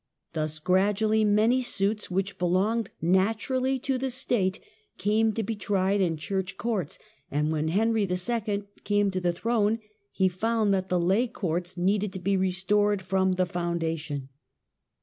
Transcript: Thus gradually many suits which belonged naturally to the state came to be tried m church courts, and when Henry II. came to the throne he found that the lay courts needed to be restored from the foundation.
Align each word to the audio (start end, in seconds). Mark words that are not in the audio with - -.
Thus 0.33 0.57
gradually 0.57 1.23
many 1.23 1.61
suits 1.61 2.09
which 2.09 2.39
belonged 2.39 2.89
naturally 3.03 3.77
to 3.77 3.99
the 3.99 4.09
state 4.09 4.59
came 4.97 5.31
to 5.33 5.43
be 5.43 5.55
tried 5.55 6.01
m 6.01 6.17
church 6.17 6.57
courts, 6.57 6.97
and 7.29 7.51
when 7.51 7.67
Henry 7.67 8.09
II. 8.09 8.63
came 8.83 9.11
to 9.11 9.21
the 9.21 9.31
throne 9.31 9.77
he 10.11 10.27
found 10.27 10.73
that 10.73 10.89
the 10.89 10.99
lay 10.99 11.27
courts 11.27 11.77
needed 11.77 12.13
to 12.13 12.19
be 12.19 12.35
restored 12.35 13.03
from 13.03 13.33
the 13.33 13.45
foundation. 13.45 14.29